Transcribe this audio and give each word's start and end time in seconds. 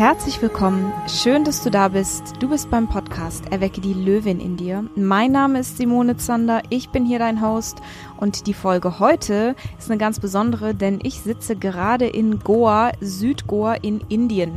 Herzlich 0.00 0.40
willkommen. 0.40 0.94
Schön, 1.08 1.44
dass 1.44 1.62
du 1.62 1.70
da 1.70 1.88
bist. 1.88 2.32
Du 2.38 2.48
bist 2.48 2.70
beim 2.70 2.88
Podcast 2.88 3.52
Erwecke 3.52 3.82
die 3.82 3.92
Löwin 3.92 4.40
in 4.40 4.56
dir. 4.56 4.82
Mein 4.96 5.30
Name 5.30 5.58
ist 5.58 5.76
Simone 5.76 6.16
Zander. 6.16 6.62
Ich 6.70 6.88
bin 6.88 7.04
hier 7.04 7.18
dein 7.18 7.42
Host 7.42 7.82
und 8.16 8.46
die 8.46 8.54
Folge 8.54 8.98
heute 8.98 9.54
ist 9.78 9.90
eine 9.90 9.98
ganz 9.98 10.18
besondere, 10.18 10.74
denn 10.74 11.00
ich 11.02 11.20
sitze 11.20 11.54
gerade 11.54 12.06
in 12.06 12.38
Goa, 12.38 12.92
Südgoa 13.02 13.74
in 13.74 14.00
Indien. 14.08 14.52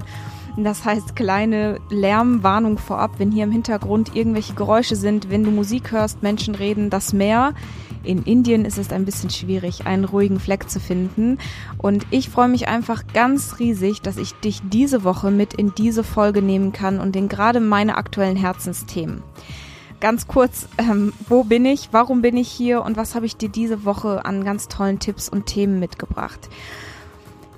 Das 0.56 0.86
heißt, 0.86 1.18
kleine 1.18 1.82
Lärmwarnung 1.90 2.78
vorab, 2.78 3.16
wenn 3.18 3.34
hier 3.34 3.44
im 3.44 3.52
Hintergrund 3.52 4.16
irgendwelche 4.16 4.54
Geräusche 4.54 4.96
sind, 4.96 5.30
wenn 5.30 5.44
du 5.44 5.52
Musik 5.52 5.92
hörst, 5.92 6.24
Menschen 6.24 6.56
reden, 6.56 6.90
das 6.90 7.12
Meer 7.12 7.54
in 8.04 8.24
Indien 8.24 8.66
ist 8.66 8.78
es 8.78 8.92
ein 8.92 9.06
bisschen 9.06 9.30
schwierig, 9.30 9.86
einen 9.86 10.06
ruhigen 10.06 10.40
Fleck 10.40 10.70
zu 10.70 10.80
finden. 10.80 11.38
Und 11.78 12.06
ich 12.12 12.30
freue 12.30 12.48
mich 12.48 12.68
einfach 12.68 13.04
ganz 13.14 13.60
riesig, 13.60 14.02
dass 14.02 14.18
ich 14.18 14.34
dich 14.34 14.62
diese 14.72 15.04
Woche 15.04 15.32
mit 15.32 15.54
in 15.54 15.74
diese 15.76 16.04
Folge 16.04 16.42
nehmen 16.42 16.74
kann 16.74 17.00
und 17.00 17.16
in 17.16 17.30
gerade 17.30 17.60
meine 17.60 17.98
aktuellen 17.98 18.36
Herzensthemen. 18.36 19.24
Ganz 20.00 20.28
kurz, 20.28 20.68
ähm, 20.78 21.14
wo 21.30 21.46
bin 21.46 21.66
ich, 21.66 21.90
warum 21.92 22.22
bin 22.22 22.36
ich 22.36 22.50
hier 22.50 22.84
und 22.84 22.98
was 22.98 23.16
habe 23.16 23.26
ich 23.26 23.38
dir 23.38 23.48
diese 23.48 23.86
Woche 23.86 24.26
an 24.26 24.44
ganz 24.44 24.68
tollen 24.68 25.00
Tipps 25.00 25.30
und 25.30 25.46
Themen 25.46 25.80
mitgebracht? 25.80 26.50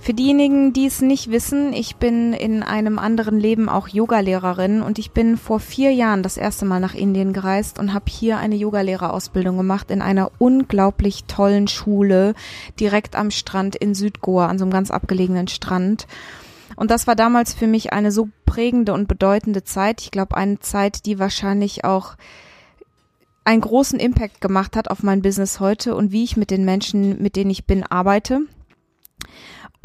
Für 0.05 0.13
diejenigen, 0.13 0.71
die 0.71 0.85
es 0.85 1.01
nicht 1.01 1.31
wissen, 1.31 1.73
ich 1.73 1.95
bin 1.95 2.31
in 2.33 2.61
einem 2.61 2.99
anderen 2.99 3.39
Leben 3.39 3.69
auch 3.69 3.87
Yogalehrerin 3.87 4.83
und 4.83 4.99
ich 4.99 5.09
bin 5.09 5.35
vor 5.35 5.59
vier 5.59 5.91
Jahren 5.93 6.21
das 6.21 6.37
erste 6.37 6.63
Mal 6.63 6.79
nach 6.79 6.93
Indien 6.93 7.33
gereist 7.33 7.79
und 7.79 7.91
habe 7.91 8.05
hier 8.07 8.37
eine 8.37 8.53
Yogalehrerausbildung 8.53 9.57
gemacht 9.57 9.89
in 9.89 10.03
einer 10.03 10.29
unglaublich 10.37 11.23
tollen 11.23 11.67
Schule 11.67 12.35
direkt 12.79 13.15
am 13.15 13.31
Strand 13.31 13.75
in 13.75 13.95
Südgoa, 13.95 14.45
an 14.45 14.59
so 14.59 14.65
einem 14.65 14.71
ganz 14.71 14.91
abgelegenen 14.91 15.47
Strand. 15.47 16.05
Und 16.75 16.91
das 16.91 17.07
war 17.07 17.15
damals 17.15 17.55
für 17.55 17.65
mich 17.65 17.91
eine 17.91 18.11
so 18.11 18.29
prägende 18.45 18.93
und 18.93 19.07
bedeutende 19.07 19.63
Zeit. 19.63 20.01
Ich 20.01 20.11
glaube, 20.11 20.37
eine 20.37 20.59
Zeit, 20.59 21.07
die 21.07 21.17
wahrscheinlich 21.17 21.83
auch 21.83 22.15
einen 23.43 23.61
großen 23.61 23.99
Impact 23.99 24.39
gemacht 24.39 24.75
hat 24.75 24.91
auf 24.91 25.01
mein 25.01 25.23
Business 25.23 25.59
heute 25.59 25.95
und 25.95 26.11
wie 26.11 26.23
ich 26.23 26.37
mit 26.37 26.51
den 26.51 26.63
Menschen, 26.63 27.19
mit 27.23 27.35
denen 27.35 27.49
ich 27.49 27.65
bin, 27.65 27.81
arbeite. 27.81 28.41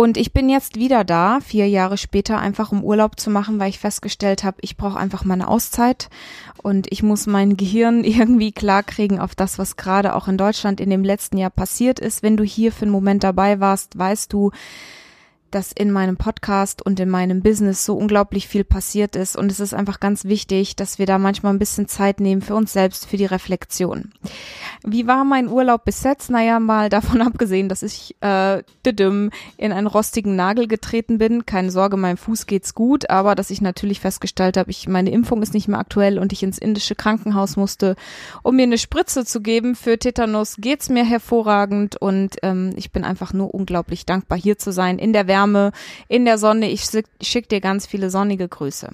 Und 0.00 0.16
ich 0.16 0.32
bin 0.32 0.48
jetzt 0.48 0.76
wieder 0.76 1.04
da, 1.04 1.40
vier 1.40 1.68
Jahre 1.68 1.98
später, 1.98 2.38
einfach 2.38 2.72
um 2.72 2.82
Urlaub 2.82 3.20
zu 3.20 3.28
machen, 3.28 3.58
weil 3.58 3.68
ich 3.68 3.78
festgestellt 3.78 4.44
habe, 4.44 4.56
ich 4.62 4.78
brauche 4.78 4.98
einfach 4.98 5.26
mal 5.26 5.34
eine 5.34 5.46
Auszeit 5.46 6.08
und 6.62 6.90
ich 6.90 7.02
muss 7.02 7.26
mein 7.26 7.58
Gehirn 7.58 8.02
irgendwie 8.04 8.50
klarkriegen 8.50 9.20
auf 9.20 9.34
das, 9.34 9.58
was 9.58 9.76
gerade 9.76 10.14
auch 10.16 10.26
in 10.26 10.38
Deutschland 10.38 10.80
in 10.80 10.88
dem 10.88 11.04
letzten 11.04 11.36
Jahr 11.36 11.50
passiert 11.50 12.00
ist. 12.00 12.22
Wenn 12.22 12.38
du 12.38 12.44
hier 12.44 12.72
für 12.72 12.86
einen 12.86 12.92
Moment 12.92 13.24
dabei 13.24 13.60
warst, 13.60 13.98
weißt 13.98 14.32
du, 14.32 14.52
dass 15.50 15.72
in 15.72 15.90
meinem 15.90 16.16
Podcast 16.16 16.84
und 16.84 17.00
in 17.00 17.08
meinem 17.10 17.42
Business 17.42 17.84
so 17.84 17.96
unglaublich 17.96 18.48
viel 18.48 18.64
passiert 18.64 19.16
ist 19.16 19.36
und 19.36 19.50
es 19.50 19.60
ist 19.60 19.74
einfach 19.74 20.00
ganz 20.00 20.24
wichtig, 20.24 20.76
dass 20.76 20.98
wir 20.98 21.06
da 21.06 21.18
manchmal 21.18 21.52
ein 21.52 21.58
bisschen 21.58 21.88
Zeit 21.88 22.20
nehmen 22.20 22.42
für 22.42 22.54
uns 22.54 22.72
selbst, 22.72 23.06
für 23.06 23.16
die 23.16 23.26
Reflexion. 23.26 24.12
Wie 24.84 25.06
war 25.06 25.24
mein 25.24 25.48
Urlaub 25.48 25.84
bis 25.84 26.02
jetzt? 26.02 26.30
Naja, 26.30 26.60
mal 26.60 26.88
davon 26.88 27.20
abgesehen, 27.26 27.68
dass 27.68 27.82
ich 27.82 28.16
äh, 28.20 28.62
in 29.56 29.72
einen 29.72 29.86
rostigen 29.86 30.36
Nagel 30.36 30.68
getreten 30.68 31.18
bin. 31.18 31.46
Keine 31.46 31.70
Sorge, 31.70 31.96
meinem 31.96 32.16
Fuß 32.16 32.46
geht's 32.46 32.74
gut, 32.74 33.10
aber 33.10 33.34
dass 33.34 33.50
ich 33.50 33.60
natürlich 33.60 34.00
festgestellt 34.00 34.56
habe, 34.56 34.70
ich 34.70 34.88
meine 34.88 35.10
Impfung 35.10 35.42
ist 35.42 35.54
nicht 35.54 35.68
mehr 35.68 35.78
aktuell 35.78 36.18
und 36.18 36.32
ich 36.32 36.42
ins 36.42 36.58
indische 36.58 36.94
Krankenhaus 36.94 37.56
musste, 37.56 37.96
um 38.42 38.56
mir 38.56 38.62
eine 38.62 38.78
Spritze 38.78 39.24
zu 39.24 39.40
geben 39.40 39.74
für 39.74 39.98
Tetanus, 39.98 40.56
geht's 40.58 40.88
mir 40.88 41.04
hervorragend 41.04 41.96
und 41.96 42.36
ähm, 42.42 42.72
ich 42.76 42.92
bin 42.92 43.04
einfach 43.04 43.32
nur 43.32 43.54
unglaublich 43.54 44.06
dankbar 44.06 44.38
hier 44.38 44.58
zu 44.58 44.72
sein 44.72 44.98
in 44.98 45.12
der 45.12 45.26
Wärme 45.26 45.39
Wärme, 45.40 45.72
in 46.08 46.24
der 46.24 46.38
Sonne. 46.38 46.70
Ich 46.70 46.84
schicke 47.20 47.48
dir 47.48 47.60
ganz 47.60 47.86
viele 47.86 48.10
sonnige 48.10 48.48
Grüße. 48.48 48.90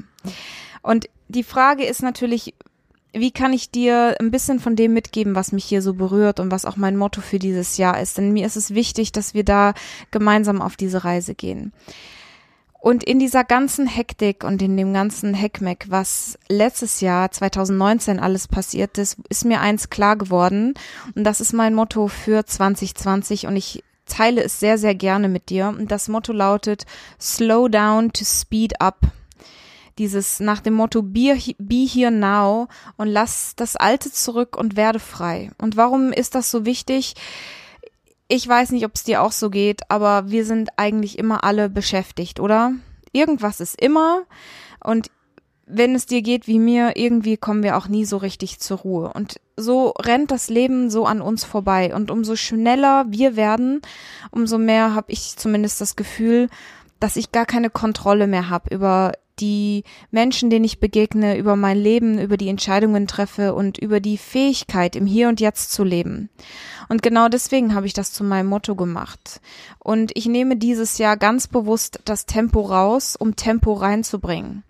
Und 0.83 1.09
die 1.29 1.43
Frage 1.43 1.85
ist 1.85 2.03
natürlich, 2.03 2.55
wie 3.13 3.31
kann 3.31 3.53
ich 3.53 3.71
dir 3.71 4.17
ein 4.21 4.31
bisschen 4.31 4.61
von 4.61 4.77
dem 4.77 4.93
mitgeben, 4.93 5.35
was 5.35 5.53
mich 5.53 5.65
hier 5.65 5.83
so 5.83 5.95
berührt 5.95 6.39
und 6.39 6.51
was 6.51 6.65
auch 6.65 6.77
mein 6.77 6.97
Motto 6.97 7.21
für 7.21 7.39
dieses 7.39 7.77
Jahr 7.79 8.01
ist? 8.01 8.19
Denn 8.19 8.33
mir 8.33 8.47
ist 8.47 8.57
es 8.57 8.75
wichtig, 8.75 9.11
dass 9.13 9.35
wir 9.35 9.45
da 9.45 9.75
gemeinsam 10.11 10.63
auf 10.63 10.77
diese 10.77 11.05
Reise 11.05 11.35
gehen. 11.35 11.73
Und 12.79 13.03
in 13.03 13.19
dieser 13.19 13.43
ganzen 13.43 13.89
Hektik 13.89 14.45
und 14.45 14.63
in 14.63 14.77
dem 14.77 14.93
ganzen 14.93 15.35
Heckmeck, 15.35 15.87
was 15.89 16.39
letztes 16.49 17.01
Jahr 17.01 17.33
2019 17.33 18.21
alles 18.21 18.47
passiert 18.47 18.97
ist, 18.99 19.17
ist 19.29 19.45
mir 19.45 19.61
eins 19.61 19.91
klar 19.91 20.15
geworden. 20.15 20.75
Und 21.17 21.25
das 21.25 21.41
ist 21.41 21.53
mein 21.53 21.75
Motto 21.75 22.07
für 22.07 22.45
2020. 22.45 23.49
Und 23.49 23.57
ich 23.57 23.83
teile 24.07 24.43
es 24.43 24.59
sehr, 24.61 24.79
sehr 24.79 24.95
gerne 24.95 25.29
mit 25.29 25.51
dir. 25.51 25.69
Und 25.69 25.91
das 25.91 26.09
Motto 26.09 26.33
lautet 26.33 26.87
Slow 27.21 27.69
down 27.69 28.13
to 28.13 28.25
speed 28.25 28.81
up. 28.81 29.01
Dieses 29.99 30.41
nach 30.41 30.61
dem 30.61 30.75
Motto 30.75 31.03
be, 31.03 31.39
be 31.59 31.87
here 31.87 32.11
now 32.11 32.69
und 32.97 33.09
lass 33.09 33.55
das 33.57 33.77
Alte 33.77 34.13
zurück 34.13 34.57
und 34.57 34.77
werde 34.77 35.01
frei. 35.01 35.51
Und 35.59 35.77
warum 35.77 36.13
ist 36.13 36.35
das 36.35 36.51
so 36.51 36.67
wichtig? 36.67 37.15
Ich 38.29 38.47
weiß 38.47 38.71
nicht, 38.71 38.85
ob 38.85 38.95
es 38.95 39.05
dir 39.05 39.23
auch 39.23 39.33
so 39.33 39.51
geht, 39.51 39.91
aber 39.91 40.31
wir 40.31 40.45
sind 40.45 40.71
eigentlich 40.77 41.19
immer 41.19 41.45
alle 41.45 41.71
beschäftigt, 41.71 42.41
oder? 42.41 42.73
Irgendwas 43.13 43.61
ist 43.61 43.81
immer 43.81 44.25
und 44.83 45.11
wenn 45.67 45.97
es 45.97 46.07
dir 46.07 46.23
geht 46.23 46.47
wie 46.47 46.61
mir, 46.61 46.93
irgendwie 46.97 47.37
kommen 47.37 47.65
wir 47.65 47.77
auch 47.77 47.89
nie 47.89 48.05
so 48.05 48.17
richtig 48.17 48.61
zur 48.61 48.79
Ruhe. 48.79 49.13
Und 49.13 49.41
so 49.57 49.89
rennt 49.99 50.31
das 50.31 50.49
Leben 50.49 50.91
so 50.91 51.07
an 51.07 51.21
uns 51.21 51.45
vorbei. 51.45 51.95
Und 51.95 52.11
umso 52.11 52.37
schneller 52.37 53.07
wir 53.09 53.35
werden, 53.37 53.83
umso 54.31 54.59
mehr 54.59 54.95
habe 54.95 55.11
ich 55.13 55.37
zumindest 55.37 55.81
das 55.81 55.97
Gefühl, 55.97 56.49
dass 57.01 57.17
ich 57.17 57.33
gar 57.33 57.47
keine 57.47 57.69
Kontrolle 57.69 58.29
mehr 58.29 58.49
habe 58.49 58.73
über 58.75 59.13
die 59.39 59.85
Menschen, 60.11 60.49
denen 60.49 60.65
ich 60.65 60.81
begegne, 60.81 61.37
über 61.37 61.57
mein 61.57 61.77
Leben, 61.77 62.19
über 62.19 62.37
die 62.37 62.49
Entscheidungen 62.49 63.07
treffe 63.07 63.55
und 63.55 63.77
über 63.77 64.01
die 64.01 64.17
Fähigkeit, 64.17 64.97
im 64.97 65.05
Hier 65.05 65.29
und 65.29 65.41
Jetzt 65.41 65.73
zu 65.73 65.85
leben. 65.85 66.31
Und 66.89 67.03
genau 67.03 67.29
deswegen 67.29 67.75
habe 67.75 67.87
ich 67.87 67.93
das 67.93 68.13
zu 68.13 68.25
meinem 68.25 68.47
Motto 68.47 68.77
gemacht. 68.77 69.41
Und 69.79 70.13
ich 70.15 70.27
nehme 70.27 70.57
dieses 70.57 70.97
Jahr 70.99 71.17
ganz 71.17 71.49
bewusst 71.49 72.01
das 72.05 72.25
Tempo 72.25 72.61
raus, 72.63 73.17
um 73.17 73.37
Tempo 73.37 73.75
reinzubringen. 73.75 74.63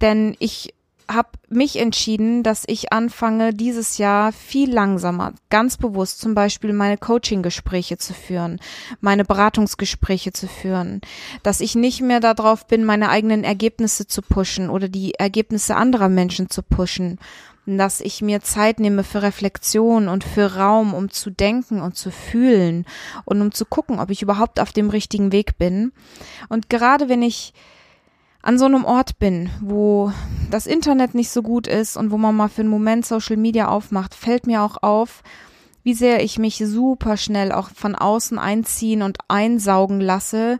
Denn 0.00 0.36
ich 0.38 0.74
habe 1.08 1.28
mich 1.48 1.78
entschieden, 1.78 2.42
dass 2.42 2.64
ich 2.66 2.92
anfange, 2.92 3.54
dieses 3.54 3.98
Jahr 3.98 4.32
viel 4.32 4.72
langsamer, 4.72 5.34
ganz 5.50 5.76
bewusst 5.76 6.20
zum 6.20 6.34
Beispiel 6.34 6.72
meine 6.72 6.98
Coaching-Gespräche 6.98 7.96
zu 7.98 8.12
führen, 8.12 8.58
meine 9.00 9.24
Beratungsgespräche 9.24 10.32
zu 10.32 10.48
führen, 10.48 11.00
dass 11.42 11.60
ich 11.60 11.76
nicht 11.76 12.00
mehr 12.00 12.20
darauf 12.20 12.66
bin, 12.66 12.84
meine 12.84 13.08
eigenen 13.08 13.44
Ergebnisse 13.44 14.06
zu 14.06 14.20
pushen 14.22 14.68
oder 14.68 14.88
die 14.88 15.14
Ergebnisse 15.14 15.76
anderer 15.76 16.08
Menschen 16.08 16.50
zu 16.50 16.62
pushen, 16.62 17.18
dass 17.66 18.00
ich 18.00 18.22
mir 18.22 18.40
Zeit 18.42 18.80
nehme 18.80 19.02
für 19.04 19.22
Reflexion 19.22 20.08
und 20.08 20.24
für 20.24 20.54
Raum, 20.56 20.94
um 20.94 21.10
zu 21.10 21.30
denken 21.30 21.80
und 21.82 21.96
zu 21.96 22.10
fühlen 22.10 22.84
und 23.24 23.40
um 23.40 23.52
zu 23.52 23.64
gucken, 23.64 23.98
ob 23.98 24.10
ich 24.10 24.22
überhaupt 24.22 24.60
auf 24.60 24.72
dem 24.72 24.90
richtigen 24.90 25.32
Weg 25.32 25.58
bin. 25.58 25.92
Und 26.48 26.70
gerade 26.70 27.08
wenn 27.08 27.22
ich 27.22 27.54
an 28.46 28.58
so 28.58 28.64
einem 28.64 28.84
Ort 28.84 29.18
bin, 29.18 29.50
wo 29.60 30.12
das 30.52 30.68
Internet 30.68 31.16
nicht 31.16 31.30
so 31.30 31.42
gut 31.42 31.66
ist 31.66 31.96
und 31.96 32.12
wo 32.12 32.16
man 32.16 32.36
mal 32.36 32.48
für 32.48 32.60
einen 32.60 32.70
Moment 32.70 33.04
Social 33.04 33.36
Media 33.36 33.66
aufmacht, 33.66 34.14
fällt 34.14 34.46
mir 34.46 34.62
auch 34.62 34.84
auf, 34.84 35.24
wie 35.82 35.94
sehr 35.94 36.22
ich 36.22 36.38
mich 36.38 36.58
super 36.64 37.16
schnell 37.16 37.50
auch 37.50 37.70
von 37.70 37.96
außen 37.96 38.38
einziehen 38.38 39.02
und 39.02 39.18
einsaugen 39.26 40.00
lasse 40.00 40.58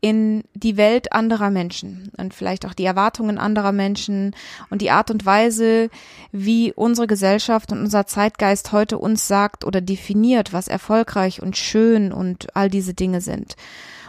in 0.00 0.44
die 0.54 0.78
Welt 0.78 1.12
anderer 1.12 1.50
Menschen 1.50 2.10
und 2.16 2.32
vielleicht 2.32 2.64
auch 2.64 2.72
die 2.72 2.86
Erwartungen 2.86 3.36
anderer 3.36 3.72
Menschen 3.72 4.34
und 4.70 4.80
die 4.80 4.90
Art 4.90 5.10
und 5.10 5.26
Weise, 5.26 5.90
wie 6.32 6.72
unsere 6.72 7.06
Gesellschaft 7.06 7.70
und 7.70 7.80
unser 7.80 8.06
Zeitgeist 8.06 8.72
heute 8.72 8.96
uns 8.96 9.28
sagt 9.28 9.62
oder 9.62 9.82
definiert, 9.82 10.54
was 10.54 10.68
erfolgreich 10.68 11.42
und 11.42 11.58
schön 11.58 12.12
und 12.12 12.56
all 12.56 12.70
diese 12.70 12.94
Dinge 12.94 13.20
sind 13.20 13.56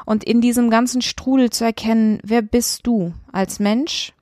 und 0.08 0.24
in 0.24 0.40
diesem 0.40 0.70
ganzen 0.70 1.02
Strudel 1.02 1.50
zu 1.50 1.66
erkennen, 1.66 2.22
wer 2.24 2.42
bist 2.42 2.88
du 2.88 3.14
als 3.34 3.60
Mensch? 3.60 4.14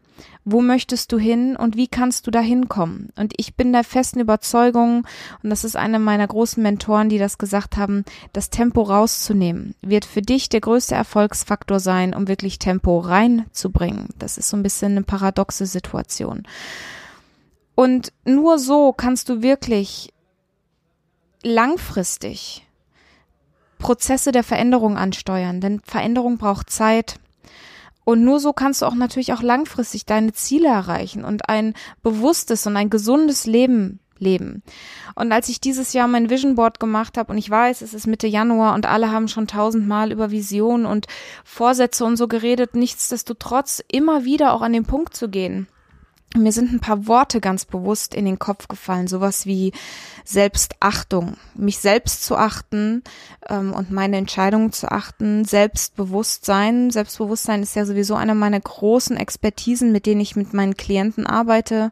Wo 0.43 0.61
möchtest 0.61 1.11
du 1.11 1.19
hin 1.19 1.55
und 1.55 1.77
wie 1.77 1.87
kannst 1.87 2.25
du 2.25 2.31
da 2.31 2.39
hinkommen? 2.39 3.09
Und 3.15 3.33
ich 3.37 3.55
bin 3.55 3.71
der 3.71 3.83
festen 3.83 4.19
Überzeugung, 4.19 5.05
und 5.43 5.49
das 5.51 5.63
ist 5.63 5.75
eine 5.75 5.99
meiner 5.99 6.25
großen 6.25 6.61
Mentoren, 6.61 7.09
die 7.09 7.19
das 7.19 7.37
gesagt 7.37 7.77
haben, 7.77 8.03
das 8.33 8.49
Tempo 8.49 8.81
rauszunehmen, 8.81 9.75
wird 9.83 10.05
für 10.05 10.23
dich 10.23 10.49
der 10.49 10.61
größte 10.61 10.95
Erfolgsfaktor 10.95 11.79
sein, 11.79 12.15
um 12.15 12.27
wirklich 12.27 12.57
Tempo 12.57 12.97
reinzubringen. 12.97 14.09
Das 14.17 14.39
ist 14.39 14.49
so 14.49 14.57
ein 14.57 14.63
bisschen 14.63 14.93
eine 14.93 15.03
paradoxe 15.03 15.67
Situation. 15.67 16.47
Und 17.75 18.11
nur 18.23 18.57
so 18.57 18.91
kannst 18.91 19.29
du 19.29 19.43
wirklich 19.43 20.11
langfristig 21.43 22.64
Prozesse 23.79 24.31
der 24.31 24.43
Veränderung 24.43 24.97
ansteuern, 24.97 25.61
denn 25.61 25.81
Veränderung 25.81 26.37
braucht 26.37 26.69
Zeit. 26.69 27.15
Und 28.03 28.23
nur 28.23 28.39
so 28.39 28.53
kannst 28.53 28.81
du 28.81 28.85
auch 28.85 28.95
natürlich 28.95 29.33
auch 29.33 29.41
langfristig 29.41 30.05
deine 30.05 30.33
Ziele 30.33 30.67
erreichen 30.67 31.25
und 31.25 31.49
ein 31.49 31.73
bewusstes 32.03 32.67
und 32.67 32.77
ein 32.77 32.89
gesundes 32.89 33.45
Leben 33.45 33.99
leben. 34.19 34.63
Und 35.15 35.31
als 35.31 35.49
ich 35.49 35.59
dieses 35.59 35.93
Jahr 35.93 36.07
mein 36.07 36.29
Vision 36.29 36.55
Board 36.55 36.79
gemacht 36.79 37.17
habe 37.17 37.31
und 37.31 37.37
ich 37.37 37.49
weiß, 37.49 37.81
es 37.81 37.93
ist 37.93 38.07
Mitte 38.07 38.27
Januar 38.27 38.75
und 38.75 38.85
alle 38.85 39.11
haben 39.11 39.27
schon 39.27 39.47
tausendmal 39.47 40.11
über 40.11 40.31
Visionen 40.31 40.85
und 40.85 41.07
Vorsätze 41.43 42.05
und 42.05 42.15
so 42.15 42.27
geredet, 42.27 42.75
nichtsdestotrotz 42.75 43.83
immer 43.91 44.23
wieder 44.23 44.53
auch 44.53 44.61
an 44.61 44.73
den 44.73 44.85
Punkt 44.85 45.15
zu 45.15 45.29
gehen 45.29 45.67
mir 46.35 46.51
sind 46.51 46.71
ein 46.71 46.79
paar 46.79 47.07
Worte 47.07 47.39
ganz 47.39 47.65
bewusst 47.65 48.13
in 48.13 48.25
den 48.25 48.39
Kopf 48.39 48.67
gefallen, 48.67 49.07
sowas 49.07 49.45
wie 49.45 49.71
Selbstachtung, 50.23 51.37
mich 51.53 51.79
selbst 51.79 52.23
zu 52.23 52.35
achten 52.35 53.03
ähm, 53.47 53.73
und 53.73 53.91
meine 53.91 54.17
Entscheidungen 54.17 54.71
zu 54.71 54.91
achten, 54.91 55.45
Selbstbewusstsein. 55.45 56.91
Selbstbewusstsein 56.91 57.63
ist 57.63 57.75
ja 57.75 57.85
sowieso 57.85 58.15
eine 58.15 58.35
meiner 58.35 58.59
großen 58.59 59.17
Expertisen, 59.17 59.91
mit 59.91 60.05
denen 60.05 60.21
ich 60.21 60.35
mit 60.35 60.53
meinen 60.53 60.75
Klienten 60.75 61.25
arbeite. 61.25 61.91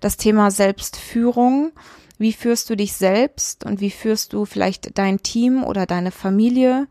Das 0.00 0.16
Thema 0.16 0.50
Selbstführung. 0.50 1.72
Wie 2.18 2.32
führst 2.32 2.70
du 2.70 2.76
dich 2.76 2.92
selbst 2.92 3.64
und 3.64 3.80
wie 3.80 3.90
führst 3.90 4.32
du 4.32 4.44
vielleicht 4.44 4.96
dein 4.96 5.22
Team 5.24 5.64
oder 5.64 5.86
deine 5.86 6.12
Familie? 6.12 6.86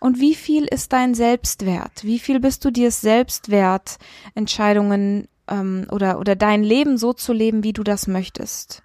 Und 0.00 0.18
wie 0.18 0.34
viel 0.34 0.64
ist 0.64 0.92
dein 0.92 1.14
Selbstwert? 1.14 2.02
Wie 2.02 2.18
viel 2.18 2.40
bist 2.40 2.64
du 2.64 2.72
dir 2.72 2.90
selbst 2.90 3.50
wert, 3.50 3.98
Entscheidungen 4.34 5.28
ähm, 5.48 5.86
oder, 5.90 6.18
oder 6.18 6.36
dein 6.36 6.62
Leben 6.62 6.98
so 6.98 7.12
zu 7.12 7.32
leben, 7.32 7.64
wie 7.64 7.72
du 7.72 7.82
das 7.82 8.06
möchtest. 8.06 8.82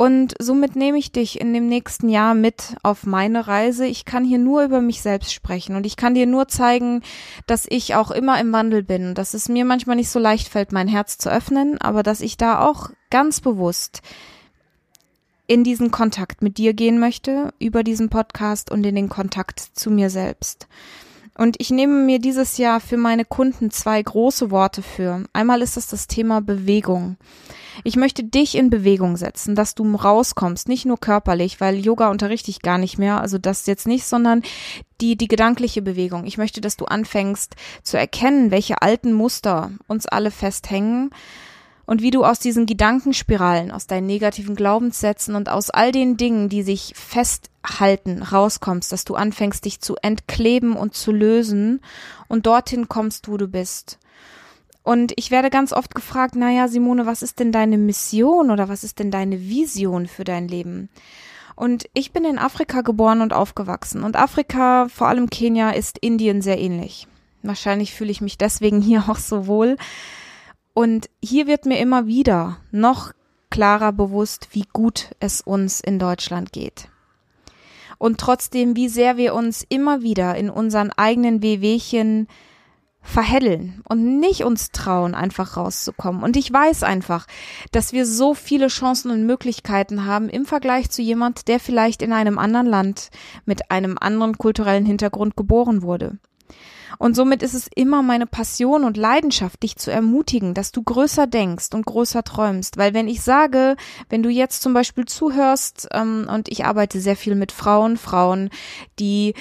Und 0.00 0.34
somit 0.38 0.76
nehme 0.76 0.96
ich 0.96 1.12
dich 1.12 1.38
in 1.40 1.52
dem 1.52 1.68
nächsten 1.68 2.08
Jahr 2.08 2.34
mit 2.34 2.74
auf 2.82 3.04
meine 3.04 3.46
Reise. 3.48 3.84
Ich 3.84 4.06
kann 4.06 4.24
hier 4.24 4.38
nur 4.38 4.62
über 4.62 4.80
mich 4.80 5.02
selbst 5.02 5.34
sprechen 5.34 5.76
und 5.76 5.84
ich 5.84 5.96
kann 5.96 6.14
dir 6.14 6.26
nur 6.26 6.48
zeigen, 6.48 7.02
dass 7.46 7.66
ich 7.68 7.94
auch 7.94 8.10
immer 8.10 8.40
im 8.40 8.50
Wandel 8.50 8.82
bin, 8.82 9.14
dass 9.14 9.34
es 9.34 9.50
mir 9.50 9.66
manchmal 9.66 9.96
nicht 9.96 10.08
so 10.08 10.18
leicht 10.18 10.48
fällt, 10.48 10.72
mein 10.72 10.88
Herz 10.88 11.18
zu 11.18 11.30
öffnen, 11.30 11.78
aber 11.78 12.02
dass 12.02 12.22
ich 12.22 12.38
da 12.38 12.66
auch 12.66 12.90
ganz 13.10 13.42
bewusst 13.42 14.00
in 15.46 15.64
diesen 15.64 15.90
Kontakt 15.90 16.40
mit 16.40 16.58
dir 16.58 16.72
gehen 16.72 16.98
möchte, 16.98 17.52
über 17.58 17.82
diesen 17.82 18.08
Podcast 18.08 18.70
und 18.70 18.86
in 18.86 18.94
den 18.94 19.08
Kontakt 19.08 19.58
zu 19.60 19.90
mir 19.90 20.08
selbst. 20.08 20.68
Und 21.40 21.56
ich 21.58 21.70
nehme 21.70 22.04
mir 22.04 22.18
dieses 22.18 22.58
Jahr 22.58 22.80
für 22.80 22.98
meine 22.98 23.24
Kunden 23.24 23.70
zwei 23.70 24.02
große 24.02 24.50
Worte 24.50 24.82
für. 24.82 25.24
Einmal 25.32 25.62
ist 25.62 25.78
das 25.78 25.86
das 25.86 26.06
Thema 26.06 26.42
Bewegung. 26.42 27.16
Ich 27.82 27.96
möchte 27.96 28.22
dich 28.22 28.58
in 28.58 28.68
Bewegung 28.68 29.16
setzen, 29.16 29.54
dass 29.54 29.74
du 29.74 29.90
rauskommst, 29.96 30.68
nicht 30.68 30.84
nur 30.84 31.00
körperlich, 31.00 31.58
weil 31.58 31.76
Yoga 31.78 32.10
unterrichte 32.10 32.50
ich 32.50 32.60
gar 32.60 32.76
nicht 32.76 32.98
mehr, 32.98 33.22
also 33.22 33.38
das 33.38 33.64
jetzt 33.64 33.86
nicht, 33.86 34.04
sondern 34.04 34.42
die, 35.00 35.16
die 35.16 35.28
gedankliche 35.28 35.80
Bewegung. 35.80 36.26
Ich 36.26 36.36
möchte, 36.36 36.60
dass 36.60 36.76
du 36.76 36.84
anfängst 36.84 37.56
zu 37.82 37.96
erkennen, 37.96 38.50
welche 38.50 38.82
alten 38.82 39.14
Muster 39.14 39.70
uns 39.86 40.04
alle 40.04 40.30
festhängen 40.30 41.08
und 41.90 42.02
wie 42.02 42.12
du 42.12 42.24
aus 42.24 42.38
diesen 42.38 42.66
Gedankenspiralen, 42.66 43.72
aus 43.72 43.88
deinen 43.88 44.06
negativen 44.06 44.54
Glaubenssätzen 44.54 45.34
und 45.34 45.48
aus 45.48 45.70
all 45.70 45.90
den 45.90 46.16
Dingen, 46.16 46.48
die 46.48 46.62
sich 46.62 46.92
festhalten, 46.94 48.22
rauskommst, 48.22 48.92
dass 48.92 49.04
du 49.04 49.16
anfängst, 49.16 49.64
dich 49.64 49.80
zu 49.80 49.96
entkleben 49.96 50.76
und 50.76 50.94
zu 50.94 51.10
lösen 51.10 51.80
und 52.28 52.46
dorthin 52.46 52.88
kommst, 52.88 53.26
wo 53.26 53.36
du 53.38 53.48
bist. 53.48 53.98
Und 54.84 55.12
ich 55.16 55.32
werde 55.32 55.50
ganz 55.50 55.72
oft 55.72 55.92
gefragt, 55.92 56.36
naja, 56.36 56.68
Simone, 56.68 57.06
was 57.06 57.24
ist 57.24 57.40
denn 57.40 57.50
deine 57.50 57.76
Mission 57.76 58.52
oder 58.52 58.68
was 58.68 58.84
ist 58.84 59.00
denn 59.00 59.10
deine 59.10 59.40
Vision 59.40 60.06
für 60.06 60.22
dein 60.22 60.46
Leben? 60.46 60.90
Und 61.56 61.86
ich 61.92 62.12
bin 62.12 62.24
in 62.24 62.38
Afrika 62.38 62.82
geboren 62.82 63.20
und 63.20 63.32
aufgewachsen. 63.32 64.04
Und 64.04 64.14
Afrika, 64.14 64.86
vor 64.88 65.08
allem 65.08 65.28
Kenia, 65.28 65.70
ist 65.70 65.98
Indien 65.98 66.40
sehr 66.40 66.60
ähnlich. 66.60 67.08
Wahrscheinlich 67.42 67.92
fühle 67.94 68.12
ich 68.12 68.20
mich 68.20 68.38
deswegen 68.38 68.80
hier 68.80 69.06
auch 69.08 69.18
so 69.18 69.48
wohl, 69.48 69.76
und 70.74 71.10
hier 71.22 71.46
wird 71.46 71.66
mir 71.66 71.78
immer 71.78 72.06
wieder 72.06 72.58
noch 72.70 73.12
klarer 73.50 73.92
bewusst, 73.92 74.48
wie 74.52 74.64
gut 74.72 75.10
es 75.20 75.40
uns 75.40 75.80
in 75.80 75.98
Deutschland 75.98 76.52
geht. 76.52 76.88
Und 77.98 78.18
trotzdem, 78.18 78.76
wie 78.76 78.88
sehr 78.88 79.16
wir 79.16 79.34
uns 79.34 79.64
immer 79.68 80.02
wieder 80.02 80.34
in 80.36 80.48
unseren 80.48 80.90
eigenen 80.92 81.42
Wehwehchen 81.42 82.28
verheddeln 83.02 83.82
und 83.88 84.20
nicht 84.20 84.44
uns 84.44 84.70
trauen, 84.70 85.14
einfach 85.14 85.56
rauszukommen. 85.56 86.22
Und 86.22 86.36
ich 86.36 86.52
weiß 86.52 86.82
einfach, 86.82 87.26
dass 87.72 87.92
wir 87.92 88.06
so 88.06 88.34
viele 88.34 88.68
Chancen 88.68 89.10
und 89.10 89.26
Möglichkeiten 89.26 90.04
haben 90.04 90.28
im 90.28 90.46
Vergleich 90.46 90.90
zu 90.90 91.02
jemand, 91.02 91.48
der 91.48 91.60
vielleicht 91.60 92.02
in 92.02 92.12
einem 92.12 92.38
anderen 92.38 92.66
Land 92.66 93.10
mit 93.46 93.70
einem 93.70 93.96
anderen 93.98 94.38
kulturellen 94.38 94.86
Hintergrund 94.86 95.36
geboren 95.36 95.82
wurde. 95.82 96.18
Und 96.98 97.14
somit 97.14 97.42
ist 97.42 97.54
es 97.54 97.68
immer 97.74 98.02
meine 98.02 98.26
Passion 98.26 98.84
und 98.84 98.96
Leidenschaft, 98.96 99.62
dich 99.62 99.76
zu 99.76 99.90
ermutigen, 99.90 100.54
dass 100.54 100.72
du 100.72 100.82
größer 100.82 101.26
denkst 101.26 101.68
und 101.72 101.86
größer 101.86 102.24
träumst. 102.24 102.76
Weil 102.76 102.94
wenn 102.94 103.08
ich 103.08 103.22
sage, 103.22 103.76
wenn 104.08 104.22
du 104.22 104.28
jetzt 104.28 104.62
zum 104.62 104.74
Beispiel 104.74 105.04
zuhörst, 105.04 105.88
ähm, 105.92 106.26
und 106.30 106.48
ich 106.48 106.64
arbeite 106.64 107.00
sehr 107.00 107.16
viel 107.16 107.34
mit 107.34 107.52
Frauen, 107.52 107.96
Frauen, 107.96 108.50
die 108.98 109.34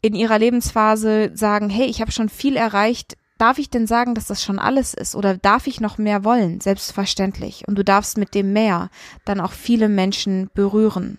in 0.00 0.14
ihrer 0.14 0.38
Lebensphase 0.38 1.30
sagen, 1.34 1.70
hey, 1.70 1.86
ich 1.86 2.00
habe 2.00 2.12
schon 2.12 2.28
viel 2.28 2.56
erreicht, 2.56 3.16
darf 3.38 3.58
ich 3.58 3.70
denn 3.70 3.88
sagen, 3.88 4.14
dass 4.14 4.28
das 4.28 4.40
schon 4.40 4.60
alles 4.60 4.94
ist? 4.94 5.16
Oder 5.16 5.36
darf 5.36 5.66
ich 5.66 5.80
noch 5.80 5.98
mehr 5.98 6.22
wollen? 6.22 6.60
Selbstverständlich. 6.60 7.66
Und 7.66 7.76
du 7.76 7.82
darfst 7.82 8.16
mit 8.16 8.36
dem 8.36 8.52
mehr 8.52 8.90
dann 9.24 9.40
auch 9.40 9.50
viele 9.50 9.88
Menschen 9.88 10.48
berühren. 10.54 11.18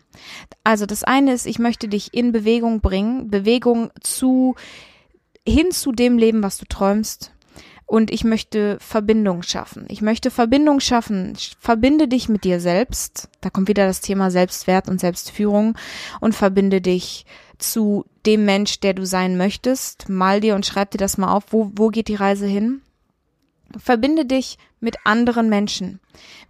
Also 0.63 0.85
das 0.85 1.03
eine 1.03 1.33
ist, 1.33 1.45
ich 1.45 1.59
möchte 1.59 1.89
dich 1.89 2.13
in 2.13 2.31
Bewegung 2.31 2.79
bringen, 2.79 3.29
Bewegung 3.29 3.91
zu 3.99 4.55
hin 5.47 5.71
zu 5.71 5.91
dem 5.91 6.17
Leben, 6.17 6.43
was 6.43 6.57
du 6.57 6.65
träumst. 6.65 7.31
Und 7.85 8.11
ich 8.11 8.23
möchte 8.23 8.77
Verbindung 8.79 9.43
schaffen. 9.43 9.85
Ich 9.89 10.01
möchte 10.01 10.31
Verbindung 10.31 10.79
schaffen. 10.79 11.37
Verbinde 11.59 12.07
dich 12.07 12.29
mit 12.29 12.43
dir 12.43 12.59
selbst. 12.59 13.29
Da 13.41 13.49
kommt 13.49 13.67
wieder 13.67 13.85
das 13.85 14.01
Thema 14.01 14.31
Selbstwert 14.31 14.89
und 14.89 14.99
Selbstführung. 14.99 15.77
Und 16.21 16.33
verbinde 16.33 16.81
dich 16.81 17.25
zu 17.59 18.05
dem 18.25 18.45
Mensch, 18.45 18.79
der 18.79 18.93
du 18.93 19.05
sein 19.05 19.37
möchtest. 19.37 20.09
Mal 20.09 20.39
dir 20.41 20.55
und 20.55 20.65
schreib 20.65 20.91
dir 20.91 20.97
das 20.97 21.17
mal 21.17 21.31
auf. 21.31 21.45
Wo, 21.51 21.71
wo 21.75 21.89
geht 21.89 22.07
die 22.07 22.15
Reise 22.15 22.47
hin? 22.47 22.81
Verbinde 23.77 24.25
dich 24.25 24.57
mit 24.79 24.97
anderen 25.05 25.49
Menschen. 25.49 25.99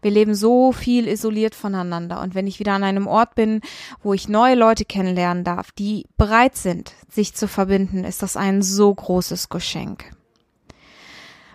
Wir 0.01 0.11
leben 0.11 0.35
so 0.35 0.71
viel 0.71 1.07
isoliert 1.07 1.55
voneinander. 1.55 2.21
Und 2.21 2.35
wenn 2.35 2.47
ich 2.47 2.59
wieder 2.59 2.73
an 2.73 2.83
einem 2.83 3.07
Ort 3.07 3.35
bin, 3.35 3.61
wo 4.01 4.13
ich 4.13 4.27
neue 4.27 4.55
Leute 4.55 4.85
kennenlernen 4.85 5.43
darf, 5.43 5.71
die 5.71 6.07
bereit 6.17 6.55
sind, 6.55 6.93
sich 7.09 7.33
zu 7.33 7.47
verbinden, 7.47 8.03
ist 8.03 8.23
das 8.23 8.35
ein 8.35 8.61
so 8.61 8.93
großes 8.93 9.49
Geschenk. 9.49 10.11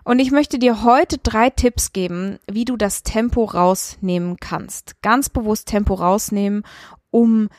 Und 0.04 0.20
ich 0.20 0.30
möchte 0.30 0.58
dir 0.58 0.84
heute 0.84 1.18
drei 1.18 1.50
Tipps 1.50 1.92
geben, 1.92 2.38
wie 2.50 2.64
du 2.64 2.78
das 2.78 3.02
Tempo 3.02 3.44
rausnehmen 3.44 4.38
kannst. 4.38 5.02
Ganz 5.02 5.28
bewusst 5.28 5.68
Tempo 5.68 5.92
rausnehmen, 5.92 6.62
um 7.10 7.50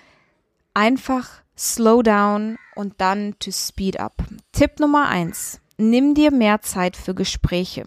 einfach 0.73 1.29
slow 1.55 2.01
down 2.01 2.57
und 2.75 2.95
dann 2.97 3.35
to 3.39 3.51
speed 3.51 3.99
up. 3.99 4.13
Tipp 4.51 4.79
Nummer 4.79 5.07
eins 5.07 5.61
nimm 5.79 6.13
dir 6.13 6.31
mehr 6.31 6.61
Zeit 6.61 6.95
für 6.95 7.13
Gespräche. 7.13 7.85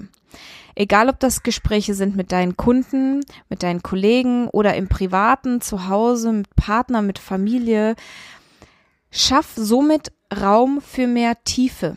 Egal, 0.75 1.09
ob 1.09 1.21
das 1.21 1.43
Gespräche 1.43 1.95
sind 1.95 2.17
mit 2.17 2.33
deinen 2.33 2.57
Kunden, 2.57 3.21
mit 3.51 3.63
deinen 3.63 3.83
Kollegen 3.83 4.49
oder 4.49 4.75
im 4.75 4.89
Privaten, 4.89 5.61
zu 5.61 5.89
Hause, 5.89 6.33
mit 6.33 6.57
Partner, 6.57 7.03
mit 7.03 7.19
Familie. 7.19 7.95
Schaff 9.11 9.53
somit 9.55 10.13
Raum 10.35 10.81
für 10.81 11.07
mehr 11.07 11.37
Tiefe. 11.45 11.97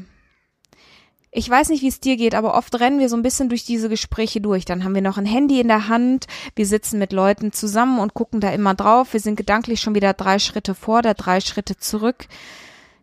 Ich 1.37 1.49
weiß 1.49 1.69
nicht, 1.69 1.81
wie 1.81 1.89
es 1.89 1.99
dir 1.99 2.15
geht, 2.15 2.33
aber 2.33 2.55
oft 2.55 2.79
rennen 2.79 2.99
wir 2.99 3.09
so 3.09 3.17
ein 3.17 3.21
bisschen 3.21 3.49
durch 3.49 3.65
diese 3.65 3.89
Gespräche 3.89 4.39
durch. 4.39 4.63
Dann 4.63 4.83
haben 4.83 4.95
wir 4.95 5.01
noch 5.01 5.17
ein 5.17 5.25
Handy 5.25 5.59
in 5.59 5.67
der 5.67 5.89
Hand, 5.89 6.27
wir 6.55 6.65
sitzen 6.65 6.97
mit 6.97 7.11
Leuten 7.11 7.51
zusammen 7.51 7.99
und 7.99 8.13
gucken 8.13 8.39
da 8.39 8.51
immer 8.51 8.73
drauf. 8.73 9.11
Wir 9.11 9.19
sind 9.19 9.35
gedanklich 9.35 9.81
schon 9.81 9.95
wieder 9.95 10.13
drei 10.13 10.39
Schritte 10.39 10.75
vor, 10.75 11.01
da 11.01 11.13
drei 11.13 11.41
Schritte 11.41 11.75
zurück. 11.75 12.27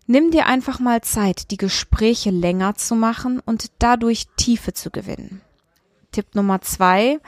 Nimm 0.06 0.30
dir 0.30 0.47
einfach 0.47 0.80
mal 0.80 1.00
Zeit, 1.02 1.50
die 1.50 1.56
Gespräche 1.56 2.30
länger 2.30 2.75
zu 2.75 2.94
machen 2.94 3.40
und 3.44 3.71
dadurch 3.78 4.26
Tiefe 4.37 4.73
zu 4.73 4.90
gewinnen. 4.90 5.40
Tipp 6.11 6.35
Nummer 6.35 6.61
zwei. 6.61 7.18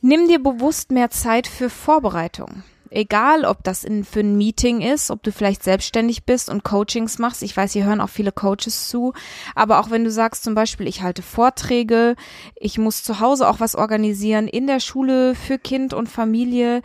Nimm 0.00 0.26
dir 0.28 0.42
bewusst 0.42 0.90
mehr 0.90 1.10
Zeit 1.10 1.46
für 1.46 1.68
Vorbereitung. 1.68 2.64
Egal, 2.92 3.44
ob 3.44 3.62
das 3.62 3.84
in, 3.84 4.02
für 4.02 4.20
ein 4.20 4.36
Meeting 4.36 4.80
ist, 4.80 5.12
ob 5.12 5.22
du 5.22 5.30
vielleicht 5.30 5.62
selbstständig 5.62 6.24
bist 6.24 6.48
und 6.48 6.64
Coachings 6.64 7.18
machst. 7.18 7.44
Ich 7.44 7.56
weiß, 7.56 7.72
hier 7.72 7.84
hören 7.84 8.00
auch 8.00 8.08
viele 8.08 8.32
Coaches 8.32 8.88
zu. 8.88 9.12
Aber 9.54 9.78
auch 9.78 9.90
wenn 9.90 10.02
du 10.02 10.10
sagst 10.10 10.42
zum 10.42 10.56
Beispiel, 10.56 10.88
ich 10.88 11.02
halte 11.02 11.22
Vorträge, 11.22 12.16
ich 12.56 12.78
muss 12.78 13.04
zu 13.04 13.20
Hause 13.20 13.48
auch 13.48 13.60
was 13.60 13.76
organisieren, 13.76 14.48
in 14.48 14.66
der 14.66 14.80
Schule 14.80 15.36
für 15.36 15.58
Kind 15.58 15.94
und 15.94 16.08
Familie. 16.08 16.82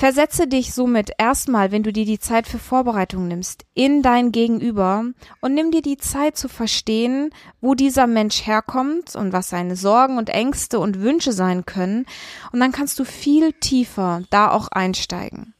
Versetze 0.00 0.46
dich 0.46 0.72
somit 0.72 1.10
erstmal, 1.18 1.72
wenn 1.72 1.82
du 1.82 1.92
dir 1.92 2.06
die 2.06 2.18
Zeit 2.18 2.48
für 2.48 2.58
Vorbereitung 2.58 3.28
nimmst, 3.28 3.66
in 3.74 4.00
dein 4.00 4.32
Gegenüber 4.32 5.04
und 5.42 5.52
nimm 5.52 5.72
dir 5.72 5.82
die 5.82 5.98
Zeit 5.98 6.38
zu 6.38 6.48
verstehen, 6.48 7.34
wo 7.60 7.74
dieser 7.74 8.06
Mensch 8.06 8.46
herkommt 8.46 9.14
und 9.14 9.34
was 9.34 9.50
seine 9.50 9.76
Sorgen 9.76 10.16
und 10.16 10.30
Ängste 10.30 10.78
und 10.78 11.00
Wünsche 11.00 11.32
sein 11.32 11.66
können. 11.66 12.06
Und 12.50 12.60
dann 12.60 12.72
kannst 12.72 12.98
du 12.98 13.04
viel 13.04 13.52
tiefer 13.52 14.22
da 14.30 14.50
auch 14.50 14.68
einsteigen. 14.68 15.52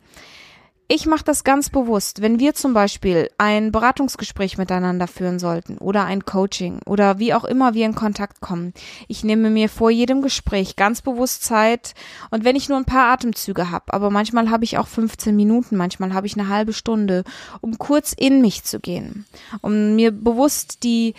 Ich 0.93 1.07
mache 1.07 1.23
das 1.23 1.45
ganz 1.45 1.71
bewusst, 1.71 2.21
wenn 2.21 2.41
wir 2.41 2.55
zum 2.55 2.75
Beispiel 2.75 3.31
ein 3.39 3.71
Beratungsgespräch 3.71 4.59
miteinander 4.59 5.07
führen 5.07 5.39
sollten 5.39 5.79
oder 5.79 6.05
ein 6.05 6.25
Coaching 6.25 6.81
oder 6.85 7.21
wie 7.21 7.33
auch 7.33 7.45
immer 7.45 7.75
wir 7.75 7.87
in 7.87 7.95
Kontakt 7.95 8.41
kommen. 8.41 8.75
Ich 9.07 9.23
nehme 9.23 9.51
mir 9.51 9.69
vor 9.69 9.93
jedem 9.93 10.21
Gespräch 10.21 10.75
ganz 10.75 11.01
bewusst 11.01 11.45
Zeit 11.45 11.95
und 12.33 12.43
wenn 12.43 12.57
ich 12.57 12.69
nur 12.69 12.77
ein 12.77 12.87
paar 12.87 13.13
Atemzüge 13.13 13.71
habe, 13.71 13.95
aber 13.95 14.11
manchmal 14.11 14.51
habe 14.51 14.65
ich 14.65 14.79
auch 14.79 14.89
15 14.89 15.37
Minuten, 15.37 15.77
manchmal 15.77 16.13
habe 16.13 16.27
ich 16.27 16.37
eine 16.37 16.49
halbe 16.49 16.73
Stunde, 16.73 17.23
um 17.61 17.79
kurz 17.79 18.13
in 18.13 18.41
mich 18.41 18.65
zu 18.65 18.81
gehen, 18.81 19.27
um 19.61 19.95
mir 19.95 20.11
bewusst 20.11 20.83
die 20.83 21.15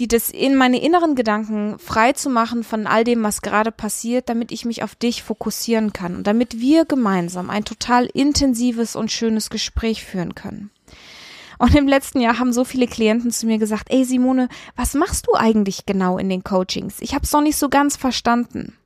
die 0.00 0.08
das 0.08 0.30
in 0.30 0.56
meine 0.56 0.80
inneren 0.80 1.14
Gedanken 1.14 1.78
frei 1.78 2.14
zu 2.14 2.30
machen 2.30 2.64
von 2.64 2.86
all 2.86 3.04
dem, 3.04 3.22
was 3.22 3.42
gerade 3.42 3.70
passiert, 3.70 4.30
damit 4.30 4.50
ich 4.50 4.64
mich 4.64 4.82
auf 4.82 4.94
dich 4.94 5.22
fokussieren 5.22 5.92
kann 5.92 6.16
und 6.16 6.26
damit 6.26 6.58
wir 6.58 6.86
gemeinsam 6.86 7.50
ein 7.50 7.66
total 7.66 8.06
intensives 8.06 8.96
und 8.96 9.12
schönes 9.12 9.50
Gespräch 9.50 10.02
führen 10.02 10.34
können. 10.34 10.70
Und 11.58 11.74
im 11.74 11.86
letzten 11.86 12.22
Jahr 12.22 12.38
haben 12.38 12.54
so 12.54 12.64
viele 12.64 12.86
Klienten 12.86 13.30
zu 13.30 13.44
mir 13.44 13.58
gesagt, 13.58 13.88
ey 13.90 14.06
Simone, 14.06 14.48
was 14.74 14.94
machst 14.94 15.26
du 15.26 15.34
eigentlich 15.34 15.84
genau 15.84 16.16
in 16.16 16.30
den 16.30 16.42
Coachings? 16.42 16.96
Ich 17.00 17.14
habe 17.14 17.26
es 17.26 17.32
noch 17.32 17.42
nicht 17.42 17.56
so 17.56 17.68
ganz 17.68 17.98
verstanden. 17.98 18.78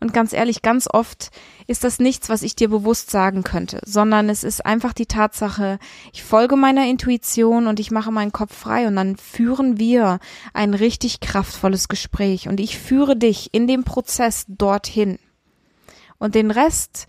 Und 0.00 0.12
ganz 0.12 0.32
ehrlich, 0.32 0.62
ganz 0.62 0.88
oft 0.90 1.30
ist 1.66 1.84
das 1.84 1.98
nichts, 1.98 2.28
was 2.28 2.42
ich 2.42 2.56
dir 2.56 2.68
bewusst 2.68 3.10
sagen 3.10 3.42
könnte, 3.42 3.80
sondern 3.84 4.28
es 4.28 4.44
ist 4.44 4.64
einfach 4.64 4.92
die 4.92 5.06
Tatsache, 5.06 5.78
ich 6.12 6.22
folge 6.22 6.56
meiner 6.56 6.86
Intuition 6.86 7.66
und 7.66 7.80
ich 7.80 7.90
mache 7.90 8.12
meinen 8.12 8.32
Kopf 8.32 8.54
frei 8.54 8.86
und 8.86 8.96
dann 8.96 9.16
führen 9.16 9.78
wir 9.78 10.18
ein 10.52 10.74
richtig 10.74 11.20
kraftvolles 11.20 11.88
Gespräch 11.88 12.48
und 12.48 12.60
ich 12.60 12.78
führe 12.78 13.16
dich 13.16 13.52
in 13.52 13.66
dem 13.66 13.84
Prozess 13.84 14.44
dorthin. 14.48 15.18
Und 16.18 16.34
den 16.34 16.50
Rest, 16.50 17.06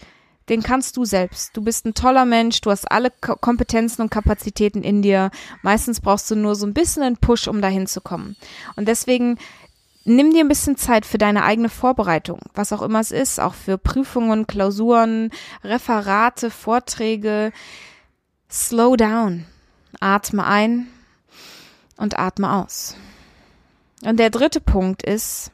den 0.49 0.63
kannst 0.63 0.97
du 0.97 1.05
selbst. 1.05 1.55
Du 1.55 1.61
bist 1.61 1.85
ein 1.85 1.93
toller 1.93 2.25
Mensch, 2.25 2.61
du 2.61 2.71
hast 2.71 2.89
alle 2.91 3.11
Kompetenzen 3.11 4.01
und 4.01 4.09
Kapazitäten 4.09 4.81
in 4.83 5.01
dir. 5.01 5.29
Meistens 5.61 5.99
brauchst 6.01 6.31
du 6.31 6.35
nur 6.35 6.55
so 6.55 6.65
ein 6.65 6.73
bisschen 6.73 7.03
einen 7.03 7.17
Push, 7.17 7.47
um 7.47 7.61
dahin 7.61 7.87
zu 7.87 8.01
kommen. 8.01 8.35
Und 8.75 8.87
deswegen 8.87 9.37
nimm 10.07 10.31
dir 10.31 10.41
ein 10.41 10.47
bisschen 10.47 10.77
Zeit 10.77 11.05
für 11.05 11.17
deine 11.17 11.43
eigene 11.43 11.69
Vorbereitung, 11.69 12.39
was 12.53 12.71
auch 12.71 12.81
immer 12.81 12.99
es 12.99 13.11
ist, 13.11 13.39
auch 13.39 13.53
für 13.53 13.77
Prüfungen, 13.77 14.47
Klausuren, 14.47 15.31
Referate, 15.63 16.49
Vorträge. 16.49 17.51
Slow 18.49 18.95
down. 18.95 19.45
Atme 19.99 20.45
ein 20.45 20.87
und 21.97 22.17
atme 22.17 22.51
aus. 22.53 22.95
Und 24.03 24.17
der 24.17 24.29
dritte 24.29 24.61
Punkt 24.61 25.03
ist, 25.03 25.51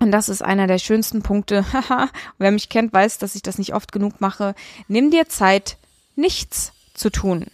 und 0.00 0.12
das 0.12 0.28
ist 0.28 0.42
einer 0.42 0.66
der 0.66 0.78
schönsten 0.78 1.22
Punkte, 1.22 1.72
haha, 1.72 2.08
wer 2.38 2.52
mich 2.52 2.68
kennt, 2.68 2.92
weiß, 2.92 3.18
dass 3.18 3.34
ich 3.34 3.42
das 3.42 3.58
nicht 3.58 3.74
oft 3.74 3.90
genug 3.90 4.20
mache, 4.20 4.54
nimm 4.86 5.10
dir 5.10 5.28
Zeit, 5.28 5.78
nichts 6.14 6.72
zu 6.94 7.10
tun. 7.10 7.46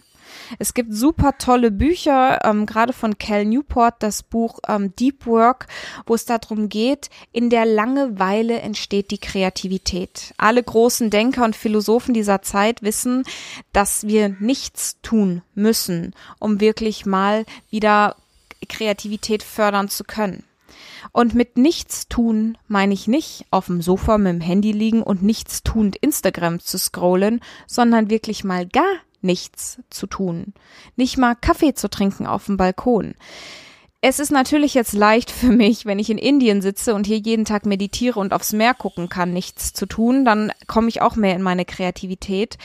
Es 0.58 0.74
gibt 0.74 0.92
super 0.92 1.38
tolle 1.38 1.70
Bücher, 1.70 2.44
ähm, 2.44 2.66
gerade 2.66 2.92
von 2.92 3.18
Cal 3.18 3.44
Newport, 3.44 3.96
das 4.00 4.22
Buch 4.22 4.58
ähm, 4.68 4.94
Deep 4.96 5.26
Work, 5.26 5.66
wo 6.06 6.14
es 6.14 6.24
darum 6.24 6.68
geht, 6.68 7.10
in 7.32 7.50
der 7.50 7.66
Langeweile 7.66 8.60
entsteht 8.60 9.10
die 9.10 9.18
Kreativität. 9.18 10.34
Alle 10.36 10.62
großen 10.62 11.10
Denker 11.10 11.44
und 11.44 11.56
Philosophen 11.56 12.14
dieser 12.14 12.42
Zeit 12.42 12.82
wissen, 12.82 13.24
dass 13.72 14.06
wir 14.06 14.36
nichts 14.40 15.00
tun 15.02 15.42
müssen, 15.54 16.14
um 16.38 16.60
wirklich 16.60 17.06
mal 17.06 17.44
wieder 17.70 18.16
Kreativität 18.68 19.42
fördern 19.42 19.88
zu 19.88 20.04
können. 20.04 20.44
Und 21.12 21.34
mit 21.34 21.56
nichts 21.56 22.08
tun 22.08 22.56
meine 22.68 22.94
ich 22.94 23.08
nicht 23.08 23.46
auf 23.50 23.66
dem 23.66 23.82
Sofa 23.82 24.18
mit 24.18 24.32
dem 24.32 24.40
Handy 24.40 24.72
liegen 24.72 25.02
und 25.02 25.22
nichts 25.22 25.62
tuend 25.62 25.96
Instagram 25.96 26.60
zu 26.60 26.78
scrollen, 26.78 27.40
sondern 27.66 28.10
wirklich 28.10 28.44
mal 28.44 28.66
gar 28.66 28.92
nichts 29.22 29.80
zu 29.90 30.06
tun. 30.06 30.54
Nicht 30.96 31.18
mal 31.18 31.34
Kaffee 31.34 31.74
zu 31.74 31.88
trinken 31.88 32.26
auf 32.26 32.46
dem 32.46 32.56
Balkon. 32.56 33.14
Es 34.02 34.18
ist 34.18 34.32
natürlich 34.32 34.72
jetzt 34.72 34.94
leicht 34.94 35.30
für 35.30 35.52
mich, 35.52 35.84
wenn 35.84 35.98
ich 35.98 36.08
in 36.08 36.16
Indien 36.16 36.62
sitze 36.62 36.94
und 36.94 37.06
hier 37.06 37.18
jeden 37.18 37.44
Tag 37.44 37.66
meditiere 37.66 38.18
und 38.18 38.32
aufs 38.32 38.54
Meer 38.54 38.72
gucken 38.72 39.10
kann, 39.10 39.32
nichts 39.32 39.74
zu 39.74 39.84
tun, 39.84 40.24
dann 40.24 40.52
komme 40.66 40.88
ich 40.88 41.02
auch 41.02 41.16
mehr 41.16 41.34
in 41.34 41.42
meine 41.42 41.66
Kreativität. 41.66 42.56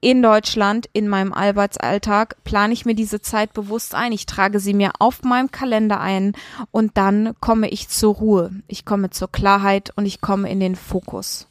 In 0.00 0.20
Deutschland, 0.20 0.88
in 0.92 1.08
meinem 1.08 1.32
Arbeitsalltag, 1.32 2.42
plane 2.42 2.72
ich 2.72 2.84
mir 2.84 2.94
diese 2.94 3.20
Zeit 3.20 3.52
bewusst 3.52 3.94
ein. 3.94 4.12
Ich 4.12 4.26
trage 4.26 4.58
sie 4.58 4.74
mir 4.74 4.92
auf 4.98 5.22
meinem 5.22 5.52
Kalender 5.52 6.00
ein 6.00 6.32
und 6.72 6.96
dann 6.96 7.34
komme 7.40 7.68
ich 7.68 7.88
zur 7.88 8.14
Ruhe. 8.14 8.50
Ich 8.66 8.84
komme 8.84 9.10
zur 9.10 9.30
Klarheit 9.30 9.92
und 9.94 10.06
ich 10.06 10.20
komme 10.20 10.50
in 10.50 10.58
den 10.58 10.74
Fokus. 10.74 11.46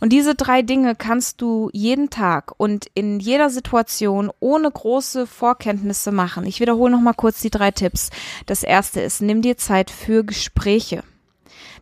Und 0.00 0.12
diese 0.12 0.34
drei 0.34 0.62
Dinge 0.62 0.94
kannst 0.94 1.40
du 1.40 1.70
jeden 1.72 2.10
Tag 2.10 2.52
und 2.56 2.86
in 2.94 3.20
jeder 3.20 3.50
Situation 3.50 4.30
ohne 4.40 4.70
große 4.70 5.26
Vorkenntnisse 5.26 6.12
machen. 6.12 6.44
Ich 6.44 6.60
wiederhole 6.60 6.92
noch 6.92 7.00
mal 7.00 7.14
kurz 7.14 7.40
die 7.40 7.50
drei 7.50 7.70
Tipps. 7.70 8.10
Das 8.46 8.62
erste 8.62 9.00
ist, 9.00 9.20
nimm 9.22 9.42
dir 9.42 9.56
Zeit 9.56 9.90
für 9.90 10.24
Gespräche. 10.24 11.02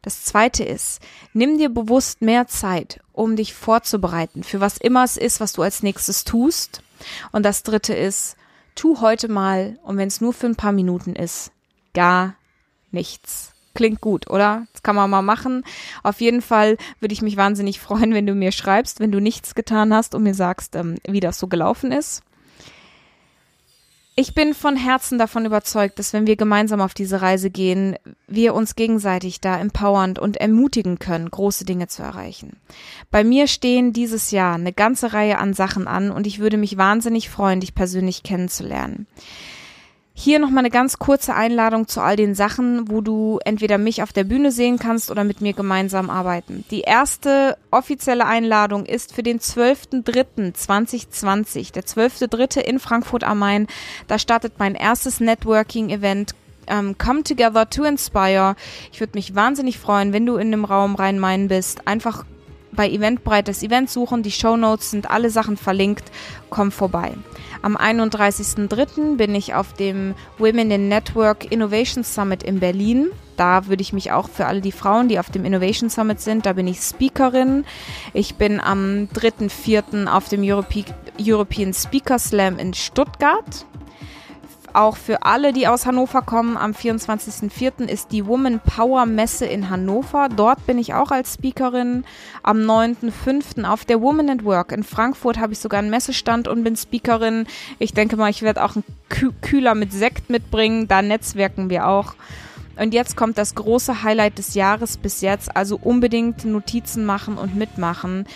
Das 0.03 0.25
zweite 0.25 0.65
ist, 0.65 1.01
nimm 1.33 1.59
dir 1.59 1.69
bewusst 1.69 2.23
mehr 2.23 2.47
Zeit, 2.47 3.01
um 3.13 3.37
dich 3.37 3.55
vorzubereiten 3.55 4.45
für 4.45 4.61
was 4.61 4.79
immer 4.79 5.05
es 5.05 5.17
ist, 5.17 5.41
was 5.41 5.53
du 5.53 5.63
als 5.63 5.83
nächstes 5.83 6.25
tust. 6.25 6.83
Und 7.33 7.45
das 7.45 7.63
dritte 7.63 7.95
ist, 7.95 8.37
tu 8.75 9.01
heute 9.01 9.29
mal, 9.29 9.79
und 9.83 9.97
wenn 9.97 10.09
es 10.09 10.21
nur 10.21 10.33
für 10.33 10.47
ein 10.47 10.57
paar 10.57 10.73
Minuten 10.73 11.17
ist, 11.17 11.51
gar 11.95 12.37
nichts. 12.91 13.53
Klingt 13.75 14.01
gut, 14.01 14.29
oder? 14.29 14.67
Das 14.73 14.83
kann 14.83 14.97
man 14.97 15.11
mal 15.11 15.23
machen. 15.23 15.65
Auf 16.03 16.21
jeden 16.21 16.43
Fall 16.43 16.77
würde 17.01 17.13
ich 17.13 17.23
mich 17.23 17.37
wahnsinnig 17.37 17.81
freuen, 17.81 18.15
wenn 18.15 18.27
du 18.27 18.35
mir 18.35 18.53
schreibst, 18.53 19.01
wenn 19.01 19.13
du 19.13 19.21
nichts 19.21 19.55
getan 19.55 19.95
hast 19.95 20.15
und 20.15 20.23
mir 20.23 20.35
sagst, 20.35 20.75
ähm, 20.75 20.97
wie 21.07 21.21
das 21.21 21.39
so 21.39 21.47
gelaufen 21.47 21.93
ist. 21.93 22.23
Ich 24.21 24.35
bin 24.35 24.53
von 24.53 24.75
Herzen 24.75 25.17
davon 25.17 25.47
überzeugt, 25.47 26.01
dass 26.01 26.13
wenn 26.13 26.27
wir 26.27 26.35
gemeinsam 26.35 26.81
auf 26.81 26.93
diese 26.93 27.23
Reise 27.23 27.51
gehen, 27.51 27.95
wir 28.27 28.53
uns 28.53 28.75
gegenseitig 28.75 29.41
da 29.41 29.57
empowernd 29.57 30.19
und 30.19 30.39
ermutigen 30.39 30.99
können, 30.99 31.31
große 31.31 31.65
Dinge 31.65 31.87
zu 31.87 32.03
erreichen. 32.03 32.57
Bei 33.13 33.23
mir 33.23 33.47
stehen 33.47 33.93
dieses 33.93 34.33
Jahr 34.33 34.57
eine 34.57 34.73
ganze 34.73 35.13
Reihe 35.13 35.39
an 35.39 35.55
Sachen 35.55 35.87
an 35.87 36.11
und 36.11 36.27
ich 36.27 36.41
würde 36.41 36.57
mich 36.57 36.77
wahnsinnig 36.77 37.31
freuen, 37.31 37.61
dich 37.61 37.77
persönlich 37.77 38.25
kennenzulernen. 38.25 39.07
Hier 40.21 40.41
nochmal 40.41 40.63
eine 40.63 40.71
ganz 40.71 40.99
kurze 40.99 41.37
Einladung 41.37 41.87
zu 41.87 42.01
all 42.01 42.17
den 42.17 42.35
Sachen, 42.35 42.91
wo 42.91 43.03
du 43.03 43.39
entweder 43.45 43.79
mich 43.79 44.03
auf 44.03 44.13
der 44.13 44.25
Bühne 44.25 44.51
sehen 44.51 44.77
kannst 44.77 45.13
oder 45.13 45.23
mit 45.23 45.41
mir 45.41 45.53
gemeinsam 45.53 46.11
arbeiten. 46.11 46.65
Die 46.73 46.81
erste 46.81 47.57
offizielle 47.71 48.27
Einladung 48.27 48.85
ist 48.85 49.15
für 49.15 49.23
den 49.23 49.39
12.03.2020, 49.39 51.73
der 51.73 51.85
12.03. 51.85 52.59
in 52.59 52.81
Frankfurt 52.81 53.23
am 53.23 53.39
Main. 53.39 53.69
Da 54.09 54.19
startet 54.19 54.55
mein 54.59 54.75
erstes 54.75 55.21
Networking-Event 55.21 56.35
ähm, 56.67 56.99
Come 56.99 57.23
Together 57.23 57.71
to 57.71 57.85
Inspire. 57.85 58.57
Ich 58.91 58.99
würde 58.99 59.17
mich 59.17 59.37
wahnsinnig 59.37 59.79
freuen, 59.79 60.13
wenn 60.13 60.27
du 60.27 60.35
in 60.35 60.51
dem 60.51 60.65
Raum 60.65 60.97
Rhein-Main 60.97 61.47
bist. 61.47 61.87
Einfach 61.87 62.25
bei 62.73 62.89
Eventbreit 62.89 63.49
das 63.49 63.63
Event 63.63 63.91
suchen. 63.91 64.23
Die 64.23 64.31
Show 64.31 64.57
Notes 64.57 64.91
sind 64.91 65.11
alle 65.11 65.31
Sachen 65.31 65.57
verlinkt. 65.57 66.11
Komm 66.51 66.71
vorbei. 66.71 67.15
Am 67.63 67.77
31.03. 67.77 69.17
bin 69.17 69.35
ich 69.35 69.55
auf 69.55 69.73
dem 69.73 70.15
Women 70.39 70.71
in 70.71 70.89
Network 70.89 71.51
Innovation 71.51 72.05
Summit 72.05 72.43
in 72.43 72.61
Berlin. 72.61 73.09
Da 73.37 73.67
würde 73.67 73.83
ich 73.83 73.93
mich 73.93 74.11
auch 74.11 74.29
für 74.29 74.47
alle 74.47 74.61
die 74.61 74.73
Frauen, 74.73 75.09
die 75.09 75.19
auf 75.19 75.31
dem 75.31 75.45
Innovation 75.45 75.91
Summit 75.91 76.21
sind, 76.21 76.45
da 76.45 76.55
bin 76.55 76.67
ich 76.67 76.81
Speakerin. 76.81 77.65
Ich 78.13 78.35
bin 78.35 78.61
am 78.61 79.09
3.04. 79.15 80.09
auf 80.09 80.29
dem 80.29 80.43
Europe 80.43 80.85
European 81.21 81.73
Speaker 81.73 82.19
Slam 82.19 82.59
in 82.59 82.75
Stuttgart 82.75 83.65
auch 84.75 84.97
für 84.97 85.23
alle, 85.23 85.53
die 85.53 85.67
aus 85.67 85.87
Hannover 85.87 86.23
kommen. 86.23 86.57
Am 86.57 86.73
24.04. 86.73 87.87
ist 87.87 88.13
die 88.13 88.27
Woman 88.27 88.61
Power 88.61 89.07
Messe 89.07 89.47
in 89.47 89.71
Hannover. 89.71 90.29
Dort 90.29 90.67
bin 90.67 90.79
ich 90.79 90.95
auch 90.95 91.11
als 91.11 91.35
Speakerin. 91.35 92.05
Am 92.43 92.59
9.05. 92.59 93.65
auf 93.65 93.85
der 93.85 94.01
Woman 94.01 94.31
at 94.31 94.45
Work 94.45 94.73
in 94.73 94.83
Frankfurt 94.83 95.39
habe 95.39 95.53
ich 95.53 95.59
sogar 95.59 95.81
einen 95.81 95.91
Messestand 95.91 96.49
und 96.49 96.65
bin 96.65 96.77
Speakerin. 96.77 97.47
Ich 97.79 97.95
denke 97.95 98.17
mal, 98.17 98.31
ich 98.31 98.43
werde 98.43 98.65
auch 98.65 98.75
einen 98.77 98.85
Kühler 99.41 99.75
mit 99.75 99.93
Sekt 99.93 100.31
mitbringen. 100.31 100.89
Da 100.89 101.03
netzwerken 101.03 101.71
wir 101.71 101.87
auch. 101.87 102.15
Und 102.79 102.95
jetzt 102.95 103.17
kommt 103.17 103.39
das 103.39 103.57
große 103.57 104.05
Highlight 104.05 104.39
des 104.39 104.55
Jahres 104.55 104.99
bis 104.99 105.21
jetzt. 105.21 105.57
Also 105.57 105.79
unbedingt 105.83 106.45
Notizen 106.45 107.05
machen 107.05 107.37
und 107.37 107.57
mitmachen. 107.57 108.27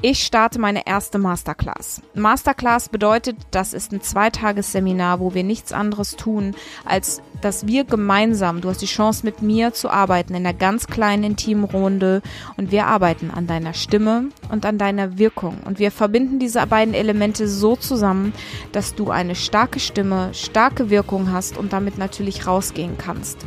Ich 0.00 0.24
starte 0.24 0.58
meine 0.58 0.86
erste 0.86 1.18
Masterclass. 1.18 2.02
Masterclass 2.14 2.88
bedeutet, 2.88 3.36
das 3.50 3.72
ist 3.72 3.92
ein 3.92 4.00
Zweitagesseminar, 4.00 5.20
wo 5.20 5.34
wir 5.34 5.44
nichts 5.44 5.72
anderes 5.72 6.16
tun, 6.16 6.56
als 6.84 7.22
dass 7.40 7.66
wir 7.66 7.84
gemeinsam, 7.84 8.60
du 8.60 8.68
hast 8.68 8.82
die 8.82 8.86
Chance 8.86 9.24
mit 9.24 9.42
mir 9.42 9.72
zu 9.72 9.90
arbeiten 9.90 10.34
in 10.34 10.46
einer 10.46 10.54
ganz 10.54 10.86
kleinen 10.86 11.24
intimen 11.24 11.64
Runde 11.64 12.22
und 12.56 12.70
wir 12.70 12.86
arbeiten 12.86 13.30
an 13.30 13.46
deiner 13.46 13.74
Stimme 13.74 14.28
und 14.50 14.64
an 14.64 14.78
deiner 14.78 15.18
Wirkung. 15.18 15.58
Und 15.64 15.78
wir 15.78 15.90
verbinden 15.90 16.38
diese 16.38 16.64
beiden 16.66 16.94
Elemente 16.94 17.48
so 17.48 17.76
zusammen, 17.76 18.32
dass 18.70 18.94
du 18.94 19.10
eine 19.10 19.34
starke 19.34 19.80
Stimme, 19.80 20.30
starke 20.32 20.88
Wirkung 20.88 21.32
hast 21.32 21.58
und 21.58 21.72
damit 21.72 21.98
natürlich 21.98 22.46
rausgehen 22.46 22.96
kannst. 22.96 23.38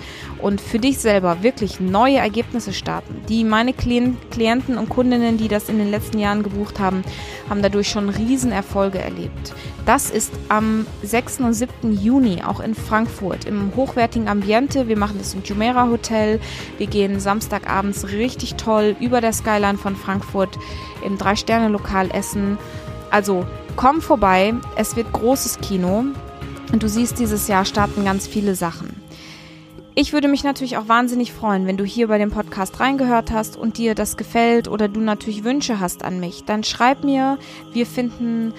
Und 0.41 0.59
für 0.59 0.79
dich 0.79 0.99
selber 0.99 1.41
wirklich 1.41 1.79
neue 1.79 2.17
Ergebnisse 2.17 2.73
starten. 2.73 3.21
Die 3.29 3.45
meine 3.45 3.73
Klienten 3.73 4.77
und 4.77 4.89
Kundinnen, 4.89 5.37
die 5.37 5.47
das 5.47 5.69
in 5.69 5.77
den 5.77 5.89
letzten 5.89 6.19
Jahren 6.35 6.43
gebucht 6.43 6.79
haben, 6.79 7.03
haben 7.49 7.61
dadurch 7.61 7.89
schon 7.89 8.09
Riesenerfolge 8.09 8.99
erlebt. 8.99 9.53
Das 9.85 10.09
ist 10.09 10.31
am 10.49 10.85
6. 11.03 11.39
und 11.41 11.53
7. 11.53 11.93
Juni 11.93 12.41
auch 12.43 12.59
in 12.59 12.75
Frankfurt 12.75 13.45
im 13.45 13.71
hochwertigen 13.75 14.27
Ambiente. 14.27 14.87
Wir 14.87 14.97
machen 14.97 15.17
das 15.17 15.33
im 15.33 15.43
Jumeirah 15.43 15.89
Hotel. 15.89 16.39
Wir 16.77 16.87
gehen 16.87 17.19
Samstagabends 17.19 18.09
richtig 18.09 18.55
toll 18.55 18.95
über 18.99 19.21
der 19.21 19.33
Skyline 19.33 19.77
von 19.77 19.95
Frankfurt 19.95 20.57
im 21.05 21.17
Drei-Sterne-Lokal 21.17 22.09
essen. 22.11 22.57
Also 23.11 23.45
komm 23.75 24.01
vorbei. 24.01 24.53
Es 24.75 24.95
wird 24.95 25.11
großes 25.13 25.59
Kino. 25.59 26.05
Und 26.71 26.81
du 26.81 26.89
siehst, 26.89 27.19
dieses 27.19 27.47
Jahr 27.47 27.63
starten 27.63 28.03
ganz 28.03 28.27
viele 28.27 28.55
Sachen. 28.55 28.94
Ich 29.97 30.11
würde 30.11 30.27
mich 30.27 30.43
natürlich 30.43 30.75
auch 30.75 30.89
wahnsinnig 30.89 31.31
freuen, 31.31 31.67
wenn 31.67 31.77
du 31.77 31.85
hier 31.85 32.09
bei 32.09 32.17
dem 32.17 32.29
Podcast 32.29 32.81
reingehört 32.81 33.31
hast 33.31 33.55
und 33.55 33.77
dir 33.77 33.95
das 33.95 34.17
gefällt 34.17 34.67
oder 34.67 34.89
du 34.89 34.99
natürlich 34.99 35.45
Wünsche 35.45 35.79
hast 35.79 36.03
an 36.03 36.19
mich. 36.19 36.43
Dann 36.43 36.65
schreib 36.65 37.05
mir. 37.05 37.37
Wir 37.71 37.85
finden 37.85 38.53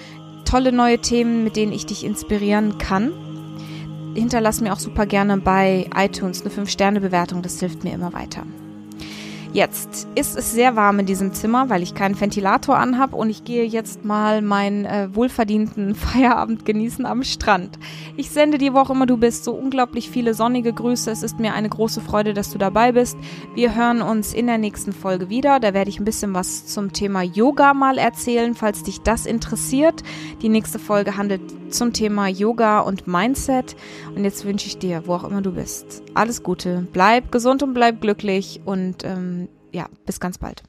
tolle 0.45 0.71
neue 0.71 0.97
Themen, 0.97 1.43
mit 1.43 1.55
denen 1.55 1.73
ich 1.73 1.85
dich 1.85 2.03
inspirieren 2.03 2.79
kann. 2.79 3.13
Hinterlass 4.15 4.61
mir 4.61 4.73
auch 4.73 4.79
super 4.79 5.05
gerne 5.05 5.37
bei 5.37 5.87
iTunes 5.95 6.41
eine 6.41 6.49
5-Sterne-Bewertung, 6.49 7.43
das 7.43 7.59
hilft 7.59 7.83
mir 7.83 7.93
immer 7.93 8.13
weiter. 8.13 8.41
Jetzt 9.57 10.07
ist 10.13 10.37
es 10.37 10.51
sehr 10.51 10.75
warm 10.75 10.99
in 10.99 11.07
diesem 11.07 11.33
Zimmer, 11.33 11.67
weil 11.67 11.81
ich 11.81 11.95
keinen 11.95 12.21
Ventilator 12.21 12.77
anhab 12.77 13.15
und 13.15 13.31
ich 13.31 13.43
gehe 13.43 13.63
jetzt 13.63 14.05
mal 14.05 14.43
meinen 14.43 14.85
äh, 14.85 15.09
wohlverdienten 15.15 15.95
Feierabend 15.95 16.63
genießen 16.63 17.07
am 17.07 17.23
Strand. 17.23 17.79
Ich 18.17 18.29
sende 18.29 18.59
dir, 18.59 18.75
wo 18.75 18.77
auch 18.77 18.91
immer 18.91 19.07
du 19.07 19.17
bist, 19.17 19.43
so 19.45 19.53
unglaublich 19.53 20.11
viele 20.11 20.35
sonnige 20.35 20.73
Grüße. 20.73 21.09
Es 21.09 21.23
ist 21.23 21.39
mir 21.39 21.55
eine 21.55 21.69
große 21.69 22.01
Freude, 22.01 22.35
dass 22.35 22.51
du 22.51 22.59
dabei 22.59 22.91
bist. 22.91 23.17
Wir 23.55 23.73
hören 23.73 24.03
uns 24.03 24.31
in 24.31 24.45
der 24.45 24.59
nächsten 24.59 24.93
Folge 24.93 25.31
wieder. 25.31 25.59
Da 25.59 25.73
werde 25.73 25.89
ich 25.89 25.99
ein 25.99 26.05
bisschen 26.05 26.35
was 26.35 26.67
zum 26.67 26.93
Thema 26.93 27.23
Yoga 27.23 27.73
mal 27.73 27.97
erzählen, 27.97 28.53
falls 28.53 28.83
dich 28.83 29.01
das 29.01 29.25
interessiert. 29.25 30.03
Die 30.43 30.49
nächste 30.49 30.77
Folge 30.77 31.17
handelt 31.17 31.41
zum 31.69 31.93
Thema 31.93 32.27
Yoga 32.27 32.79
und 32.79 33.07
Mindset. 33.07 33.75
Und 34.15 34.23
jetzt 34.23 34.45
wünsche 34.45 34.67
ich 34.67 34.77
dir, 34.77 35.03
wo 35.05 35.13
auch 35.13 35.23
immer 35.23 35.41
du 35.41 35.51
bist, 35.51 36.03
alles 36.13 36.43
Gute. 36.43 36.87
Bleib 36.93 37.31
gesund 37.31 37.63
und 37.63 37.73
bleib 37.73 38.01
glücklich 38.01 38.61
und 38.65 39.03
ähm, 39.03 39.47
ja, 39.71 39.87
bis 40.05 40.19
ganz 40.19 40.37
bald. 40.37 40.63